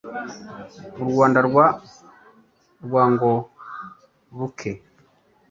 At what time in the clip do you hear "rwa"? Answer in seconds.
1.47-1.65